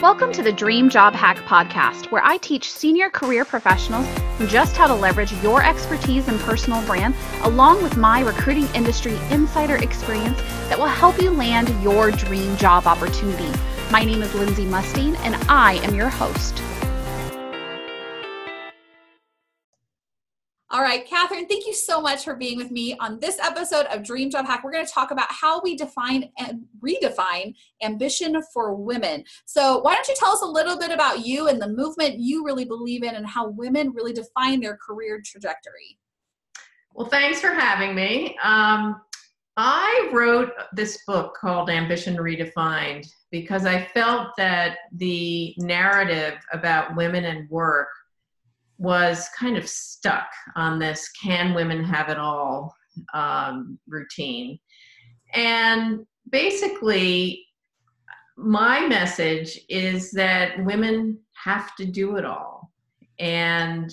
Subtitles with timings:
[0.00, 4.08] Welcome to the Dream Job Hack podcast, where I teach senior career professionals
[4.46, 9.76] just how to leverage your expertise and personal brand, along with my recruiting industry insider
[9.76, 10.40] experience
[10.70, 13.52] that will help you land your dream job opportunity.
[13.90, 16.62] My name is Lindsay Mustain, and I am your host.
[20.72, 24.04] All right, Kathryn, thank you so much for being with me on this episode of
[24.04, 24.62] Dream Job Hack.
[24.62, 29.24] We're going to talk about how we define and redefine ambition for women.
[29.46, 32.44] So, why don't you tell us a little bit about you and the movement you
[32.44, 35.98] really believe in and how women really define their career trajectory?
[36.94, 38.38] Well, thanks for having me.
[38.40, 39.00] Um,
[39.56, 47.24] I wrote this book called Ambition Redefined because I felt that the narrative about women
[47.24, 47.88] and work
[48.80, 50.26] was kind of stuck
[50.56, 52.74] on this can women have it all
[53.12, 54.58] um, routine.
[55.34, 57.44] And basically,
[58.38, 62.72] my message is that women have to do it all.
[63.18, 63.92] And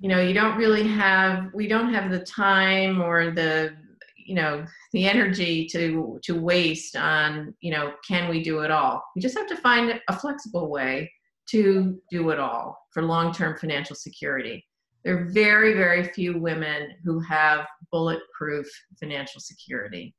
[0.00, 3.74] you know, you don't really have we don't have the time or the
[4.16, 9.02] you know the energy to to waste on you know can we do it all
[9.14, 11.10] we just have to find a flexible way
[11.48, 14.64] to do it all for long term financial security.
[15.04, 18.66] There are very, very few women who have bulletproof
[18.98, 20.14] financial security.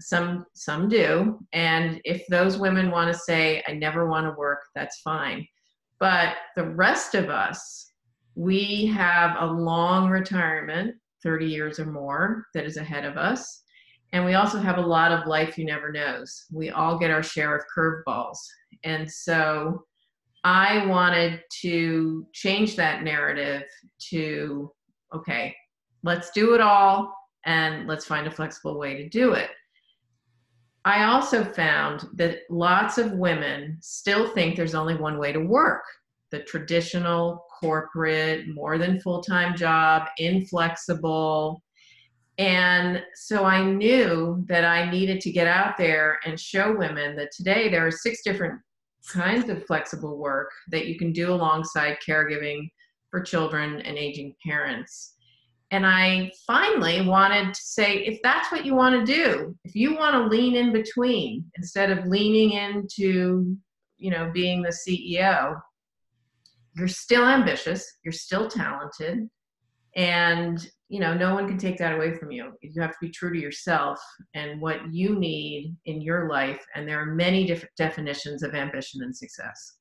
[0.00, 1.38] Some, some do.
[1.52, 5.46] And if those women want to say, I never want to work, that's fine.
[6.00, 7.92] But the rest of us,
[8.34, 13.62] we have a long retirement, 30 years or more, that is ahead of us.
[14.12, 16.46] And we also have a lot of life you never knows.
[16.52, 18.38] We all get our share of curveballs.
[18.82, 19.84] And so
[20.46, 23.64] I wanted to change that narrative
[24.10, 24.70] to,
[25.12, 25.52] okay,
[26.04, 27.12] let's do it all
[27.44, 29.50] and let's find a flexible way to do it.
[30.84, 35.82] I also found that lots of women still think there's only one way to work
[36.30, 41.60] the traditional corporate, more than full time job, inflexible.
[42.38, 47.32] And so I knew that I needed to get out there and show women that
[47.36, 48.60] today there are six different
[49.12, 52.68] kinds of flexible work that you can do alongside caregiving
[53.10, 55.14] for children and aging parents.
[55.70, 59.96] And I finally wanted to say if that's what you want to do, if you
[59.96, 63.56] want to lean in between instead of leaning into,
[63.96, 65.56] you know, being the CEO,
[66.76, 69.28] you're still ambitious, you're still talented,
[69.96, 73.10] and you know no one can take that away from you you have to be
[73.10, 74.00] true to yourself
[74.34, 79.02] and what you need in your life and there are many different definitions of ambition
[79.02, 79.78] and success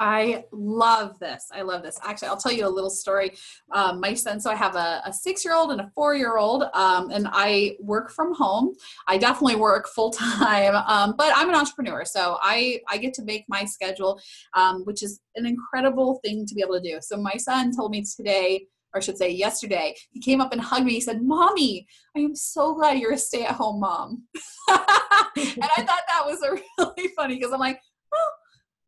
[0.00, 1.46] I love this.
[1.52, 1.96] I love this.
[2.02, 3.36] Actually, I'll tell you a little story.
[3.70, 6.38] Um, my son, so I have a, a six year old and a four year
[6.38, 8.74] old, um, and I work from home.
[9.06, 12.04] I definitely work full time, um, but I'm an entrepreneur.
[12.04, 14.20] So I, I get to make my schedule,
[14.54, 16.98] um, which is an incredible thing to be able to do.
[17.00, 20.60] So my son told me today, or I should say yesterday, he came up and
[20.60, 20.92] hugged me.
[20.92, 21.86] He said, Mommy,
[22.16, 24.24] I am so glad you're a stay at home mom.
[24.68, 25.32] and I
[25.76, 27.80] thought that was a really funny because I'm like,
[28.10, 28.30] well,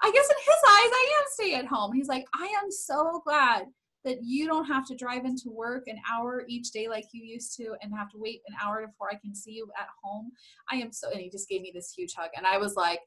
[0.03, 1.92] I guess in his eyes, I am stay at home.
[1.92, 3.65] He's like, I am so glad
[4.04, 7.56] that you don't have to drive into work an hour each day like you used
[7.56, 10.31] to and have to wait an hour before I can see you at home.
[10.71, 12.28] I am so, and he just gave me this huge hug.
[12.36, 13.00] And I was like,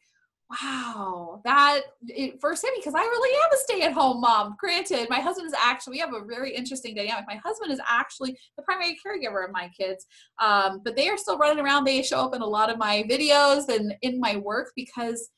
[0.49, 4.55] wow, that it first hit me because I really am a stay at home mom.
[4.57, 7.25] Granted, my husband is actually, we have a very interesting dynamic.
[7.27, 10.05] My husband is actually the primary caregiver of my kids,
[10.41, 11.83] um, but they are still running around.
[11.83, 15.29] They show up in a lot of my videos and in my work because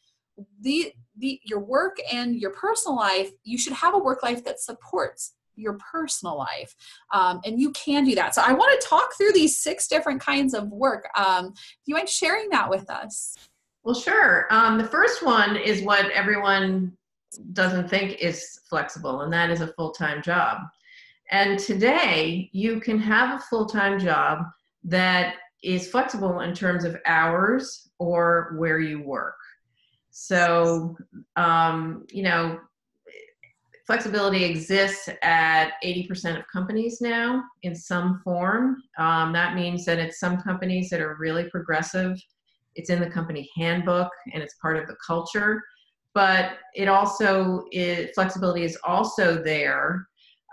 [0.62, 4.60] the, the your work and your personal life, you should have a work life that
[4.60, 6.74] supports your personal life
[7.14, 10.22] um, and you can do that so i want to talk through these six different
[10.22, 11.54] kinds of work um, do
[11.86, 13.36] you mind sharing that with us
[13.84, 14.48] well, sure.
[14.52, 16.98] Um, the first one is what everyone
[17.54, 20.60] doesn't think is flexible, and that is a full time job.
[21.32, 24.46] And today, you can have a full time job
[24.84, 29.36] that is flexible in terms of hours or where you work.
[30.10, 30.98] So,
[31.36, 32.60] um, you know,
[33.86, 38.78] flexibility exists at 80% of companies now in some form.
[38.98, 42.18] Um, that means that it's some companies that are really progressive
[42.76, 45.62] it's in the company handbook and it's part of the culture
[46.14, 50.08] but it also is flexibility is also there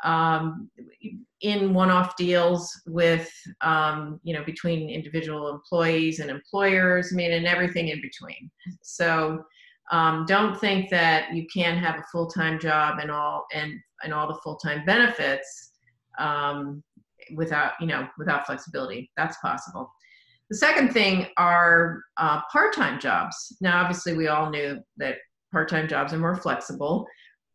[0.04, 0.70] um,
[1.40, 3.30] in one-off deals with
[3.60, 8.50] um, you know between individual employees and employers i mean and everything in between.
[8.82, 9.42] So
[9.92, 14.28] um, don't think that you can have a full-time job and all and and all
[14.28, 15.72] the full-time benefits
[16.18, 16.82] um,
[17.34, 19.10] without you know without flexibility.
[19.16, 19.90] That's possible
[20.50, 23.56] the second thing are uh, part time jobs.
[23.60, 25.16] Now, obviously, we all knew that
[25.52, 27.06] part-time jobs are more flexible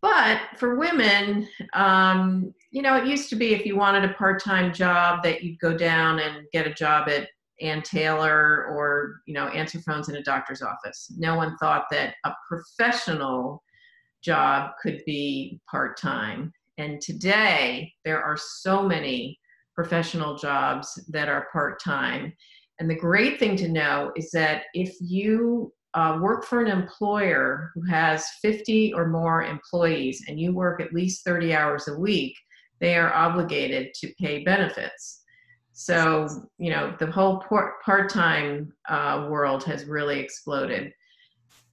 [0.02, 4.74] but for women um, you know it used to be if you wanted a part-time
[4.74, 7.28] job that you'd go down and get a job at
[7.62, 11.14] Ann Taylor or you know answer phones in a doctor's office.
[11.18, 13.64] No one thought that a professional
[14.24, 16.52] job could be part-time.
[16.78, 19.40] And today there are so many
[19.76, 22.34] professional jobs that are part-time
[22.80, 27.72] and the great thing to know is that if you uh, work for an employer
[27.74, 32.36] who has 50 or more employees and you work at least 30 hours a week,
[32.80, 35.22] they are obligated to pay benefits.
[35.74, 36.28] So,
[36.58, 37.44] you know, the whole
[37.84, 40.92] part time uh, world has really exploded.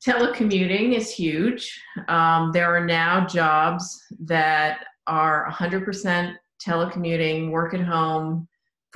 [0.06, 1.80] Telecommuting is huge.
[2.08, 6.34] Um, there are now jobs that are 100%
[6.64, 8.48] telecommuting, work at home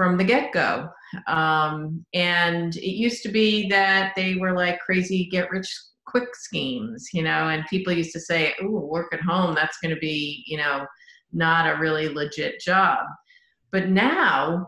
[0.03, 0.89] from the get go.
[1.29, 5.73] Um, and it used to be that they were like crazy get rich
[6.07, 9.95] quick schemes, you know, and people used to say, oh, work at home, that's going
[9.95, 10.85] to be, you know,
[11.33, 12.99] not a really legit job.
[13.71, 14.67] But now,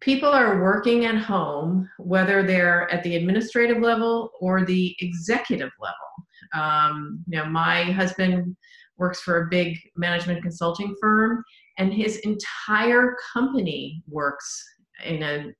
[0.00, 6.64] people are working at home, whether they're at the administrative level or the executive level.
[6.64, 8.56] Um, you know, my husband
[8.96, 11.42] works for a big management consulting firm,
[11.78, 14.64] and his entire company works
[15.04, 15.52] in a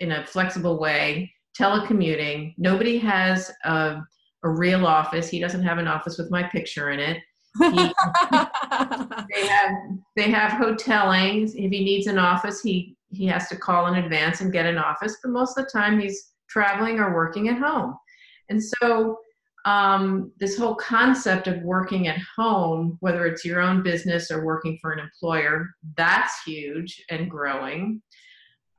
[0.00, 2.54] in a flexible way telecommuting.
[2.58, 4.00] Nobody has a,
[4.44, 5.28] a real office.
[5.28, 7.18] He doesn't have an office with my picture in it.
[7.58, 7.66] He,
[9.34, 9.72] they have
[10.16, 11.44] they have hoteling.
[11.44, 14.78] If he needs an office he he has to call in advance and get an
[14.78, 15.16] office.
[15.22, 17.96] But most of the time he's traveling or working at home.
[18.48, 19.18] And so
[19.64, 24.78] um, this whole concept of working at home, whether it's your own business or working
[24.80, 28.02] for an employer, that's huge and growing.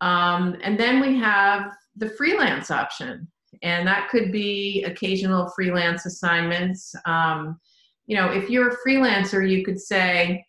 [0.02, 3.28] Um, and then we have the freelance option,
[3.62, 6.96] and that could be occasional freelance assignments.
[7.06, 7.60] Um,
[8.08, 10.44] you know, if you're a freelancer, you could say,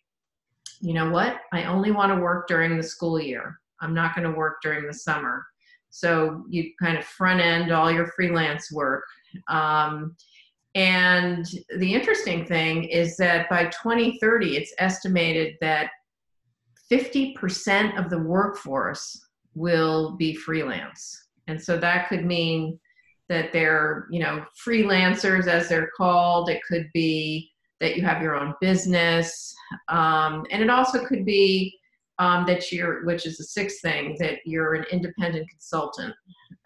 [0.81, 3.59] you know what, I only want to work during the school year.
[3.81, 5.45] I'm not going to work during the summer.
[5.91, 9.03] So you kind of front end all your freelance work.
[9.47, 10.15] Um,
[10.75, 11.45] and
[11.77, 15.91] the interesting thing is that by 2030, it's estimated that
[16.91, 21.27] 50% of the workforce will be freelance.
[21.47, 22.79] And so that could mean
[23.29, 26.49] that they're, you know, freelancers as they're called.
[26.49, 29.53] It could be that you have your own business.
[29.89, 31.77] Um, and it also could be
[32.19, 36.13] um, that you're, which is the sixth thing, that you're an independent consultant.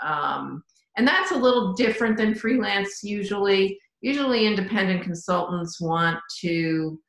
[0.04, 0.64] Um,
[0.98, 3.80] and that's a little different than freelance usually.
[4.02, 7.00] Usually, independent consultants want to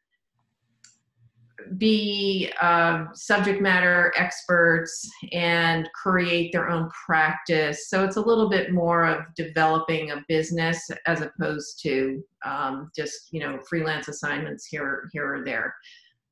[1.76, 7.90] be uh, subject matter experts and create their own practice.
[7.90, 13.32] So it's a little bit more of developing a business as opposed to um, just
[13.32, 15.74] you know freelance assignments here here or there.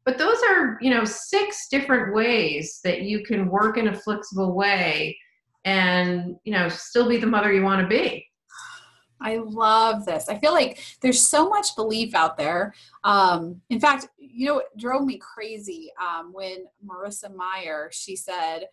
[0.04, 4.54] But those are you know six different ways that you can work in a flexible
[4.54, 5.16] way
[5.66, 8.26] and you know still be the mother you want to be.
[9.20, 10.28] I love this.
[10.28, 12.74] I feel like there's so much belief out there.
[13.02, 18.66] Um, in fact, you know, it drove me crazy um, when Marissa Mayer she said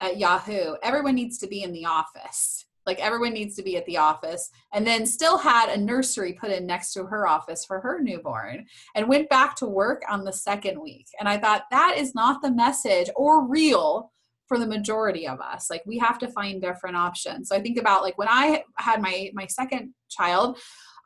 [0.00, 2.66] at Yahoo, everyone needs to be in the office.
[2.84, 6.52] Like everyone needs to be at the office, and then still had a nursery put
[6.52, 10.32] in next to her office for her newborn, and went back to work on the
[10.32, 11.06] second week.
[11.18, 14.12] And I thought that is not the message or real
[14.46, 17.78] for the majority of us like we have to find different options so i think
[17.78, 20.58] about like when i had my my second child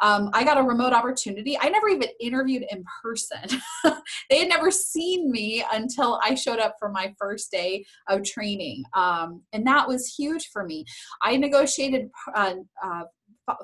[0.02, 1.58] um, I got a remote opportunity.
[1.60, 3.60] I never even interviewed in person.
[4.30, 8.84] they had never seen me until I showed up for my first day of training.
[8.94, 10.86] Um, and that was huge for me.
[11.22, 13.02] I negotiated uh, uh,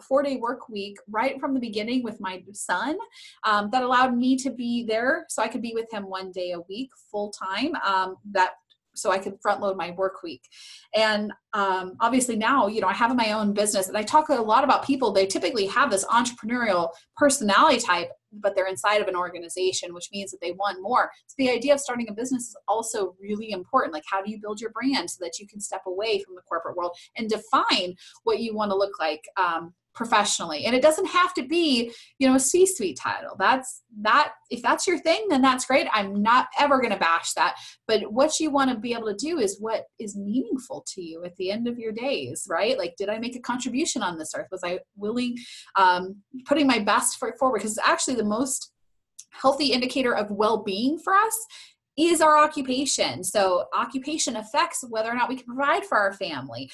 [0.06, 2.99] four day work week right from the beginning with my son
[3.45, 6.50] um, that allowed me to be there so i could be with him one day
[6.52, 8.54] a week full time um, that
[8.96, 10.42] so I could front load my work week.
[10.94, 14.34] And um, obviously now, you know, I have my own business and I talk a
[14.34, 19.16] lot about people, they typically have this entrepreneurial personality type, but they're inside of an
[19.16, 21.10] organization, which means that they want more.
[21.26, 23.94] So the idea of starting a business is also really important.
[23.94, 26.42] Like how do you build your brand so that you can step away from the
[26.42, 30.66] corporate world and define what you want to look like um, professionally.
[30.66, 33.34] And it doesn't have to be you know a c suite title.
[33.38, 35.88] That's that if that's your thing then that's great.
[35.92, 37.56] I'm not ever going to bash that.
[37.88, 41.24] But what you want to be able to do is what is meaningful to you
[41.24, 42.78] at the end of your days right?
[42.78, 44.48] Like did i make a contribution on this earth?
[44.52, 45.36] Was i willing
[45.76, 47.58] um, putting my best foot forward?
[47.58, 48.72] Because it's actually the most
[49.30, 51.36] healthy indicator of well-being for us
[51.96, 53.24] is our occupation.
[53.24, 56.70] So, occupation affects whether or not we can provide for our family,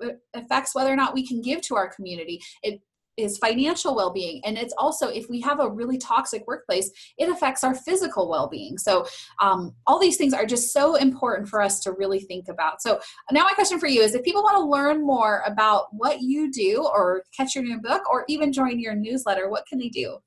[0.00, 2.40] it affects whether or not we can give to our community.
[2.62, 2.80] It
[3.16, 4.40] is financial well-being.
[4.44, 8.78] And it's also if we have a really toxic workplace it affects our physical well-being.
[8.78, 9.06] So
[9.40, 12.82] um, all these things are just so important for us to really think about.
[12.82, 16.20] So now my question for you is if people want to learn more about what
[16.20, 19.88] you do or catch your new book or even join your newsletter what can they
[19.88, 20.18] do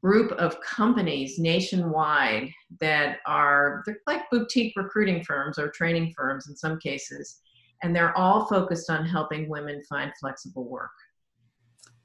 [0.00, 2.48] group of companies nationwide
[2.80, 7.40] that are they're like boutique recruiting firms or training firms in some cases
[7.82, 10.90] and they're all focused on helping women find flexible work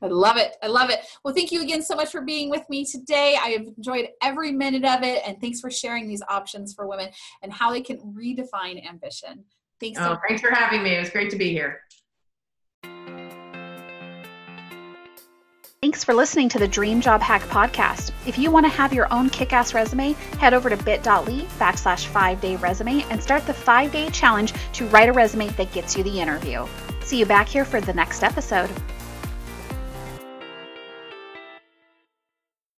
[0.02, 0.56] I love it.
[0.62, 1.00] I love it.
[1.24, 3.38] Well, thank you again so much for being with me today.
[3.42, 5.24] I have enjoyed every minute of it.
[5.26, 7.10] And thanks for sharing these options for women
[7.42, 9.44] and how they can redefine ambition.
[9.80, 10.00] Thanks.
[10.00, 10.96] Oh, so thanks for having me.
[10.96, 11.82] It was great to be here.
[15.88, 18.12] Thanks for listening to the Dream Job Hack podcast.
[18.26, 22.08] If you want to have your own kick ass resume, head over to bit.ly backslash
[22.08, 25.96] five day resume and start the five day challenge to write a resume that gets
[25.96, 26.68] you the interview.
[27.00, 28.70] See you back here for the next episode.